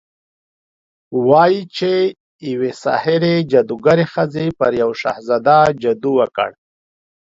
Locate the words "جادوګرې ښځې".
3.51-4.45